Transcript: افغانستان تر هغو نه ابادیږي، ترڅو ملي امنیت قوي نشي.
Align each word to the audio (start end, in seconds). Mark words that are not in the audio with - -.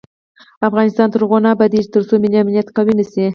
افغانستان 0.67 1.07
تر 1.13 1.19
هغو 1.23 1.37
نه 1.45 1.49
ابادیږي، 1.55 1.91
ترڅو 1.93 2.13
ملي 2.23 2.37
امنیت 2.41 2.67
قوي 2.75 2.93
نشي. 2.99 3.25